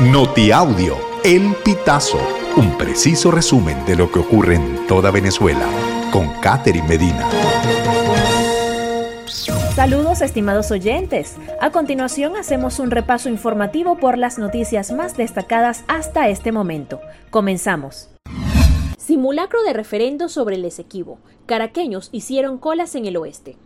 [0.00, 0.94] Notiaudio,
[1.24, 2.18] El Pitazo,
[2.58, 5.66] un preciso resumen de lo que ocurre en toda Venezuela,
[6.12, 7.26] con Catherine Medina.
[9.74, 11.36] Saludos estimados oyentes.
[11.62, 17.00] A continuación hacemos un repaso informativo por las noticias más destacadas hasta este momento.
[17.30, 18.10] Comenzamos.
[18.98, 21.20] Simulacro de referendo sobre el Esequibo.
[21.46, 23.56] Caraqueños hicieron colas en el oeste.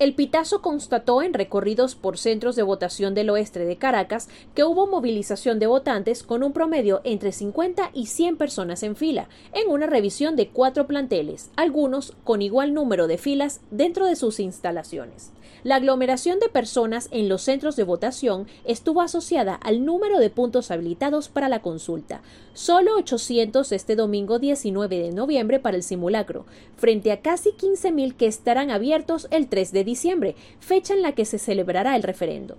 [0.00, 4.86] El Pitazo constató en recorridos por centros de votación del oeste de Caracas que hubo
[4.86, 9.84] movilización de votantes con un promedio entre 50 y 100 personas en fila, en una
[9.84, 15.32] revisión de cuatro planteles, algunos con igual número de filas dentro de sus instalaciones.
[15.62, 20.70] La aglomeración de personas en los centros de votación estuvo asociada al número de puntos
[20.70, 22.22] habilitados para la consulta.
[22.54, 28.26] Solo 800 este domingo 19 de noviembre para el simulacro, frente a casi 15.000 que
[28.26, 32.56] estarán abiertos el 3 de diciembre, fecha en la que se celebrará el referendo.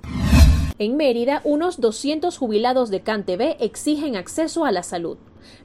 [0.78, 5.18] En Mérida, unos 200 jubilados de CanTV exigen acceso a la salud.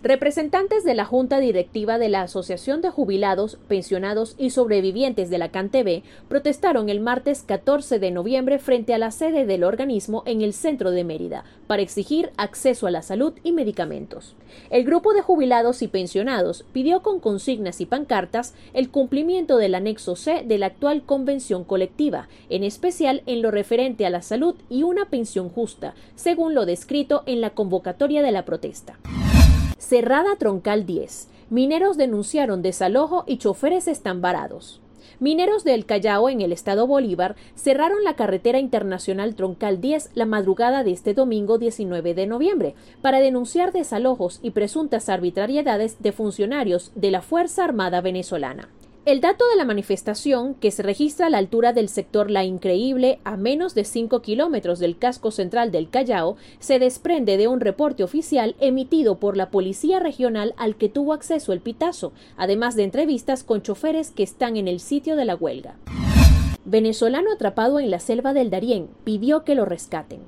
[0.03, 5.51] Representantes de la Junta Directiva de la Asociación de Jubilados, Pensionados y Sobrevivientes de la
[5.51, 10.53] CanTV protestaron el martes 14 de noviembre frente a la sede del organismo en el
[10.53, 14.35] centro de Mérida para exigir acceso a la salud y medicamentos.
[14.71, 20.17] El grupo de jubilados y pensionados pidió con consignas y pancartas el cumplimiento del anexo
[20.17, 24.83] C de la actual convención colectiva, en especial en lo referente a la salud y
[24.83, 28.99] una pensión justa, según lo descrito en la convocatoria de la protesta.
[29.79, 31.29] Cerrada Troncal 10.
[31.51, 34.81] Mineros denunciaron desalojo y choferes están varados.
[35.21, 40.83] Mineros del Callao en el estado Bolívar cerraron la carretera internacional Troncal 10 la madrugada
[40.83, 47.11] de este domingo 19 de noviembre para denunciar desalojos y presuntas arbitrariedades de funcionarios de
[47.11, 48.71] la Fuerza Armada venezolana.
[49.07, 53.21] El dato de la manifestación, que se registra a la altura del sector La Increíble,
[53.23, 58.03] a menos de 5 kilómetros del casco central del Callao, se desprende de un reporte
[58.03, 63.45] oficial emitido por la Policía Regional al que tuvo acceso el Pitazo, además de entrevistas
[63.45, 65.77] con choferes que están en el sitio de la huelga.
[66.65, 70.19] Venezolano atrapado en la selva del Darién pidió que lo rescaten.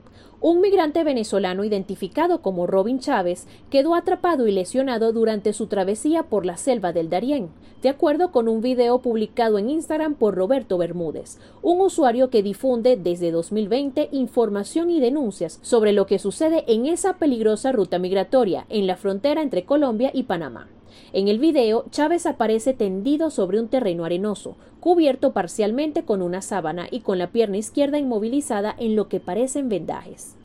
[0.40, 6.46] Un migrante venezolano identificado como Robin Chávez quedó atrapado y lesionado durante su travesía por
[6.46, 7.48] la selva del Darién,
[7.82, 12.96] de acuerdo con un video publicado en Instagram por Roberto Bermúdez, un usuario que difunde
[12.96, 18.86] desde 2020 información y denuncias sobre lo que sucede en esa peligrosa ruta migratoria en
[18.86, 20.68] la frontera entre Colombia y Panamá.
[21.12, 26.86] En el video, Chávez aparece tendido sobre un terreno arenoso, cubierto parcialmente con una sábana
[26.90, 30.36] y con la pierna izquierda inmovilizada en lo que parecen vendajes.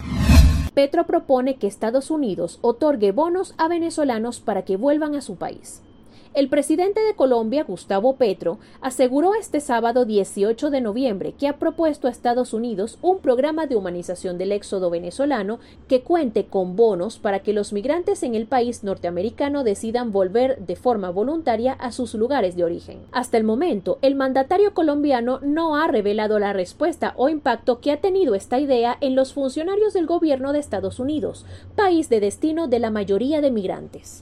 [0.74, 5.84] Petro propone que Estados Unidos otorgue bonos a venezolanos para que vuelvan a su país.
[6.34, 12.08] El presidente de Colombia, Gustavo Petro, aseguró este sábado 18 de noviembre que ha propuesto
[12.08, 17.40] a Estados Unidos un programa de humanización del éxodo venezolano que cuente con bonos para
[17.40, 22.56] que los migrantes en el país norteamericano decidan volver de forma voluntaria a sus lugares
[22.56, 23.00] de origen.
[23.12, 28.02] Hasta el momento, el mandatario colombiano no ha revelado la respuesta o impacto que ha
[28.02, 31.46] tenido esta idea en los funcionarios del gobierno de Estados Unidos,
[31.76, 34.22] país de destino de la mayoría de migrantes.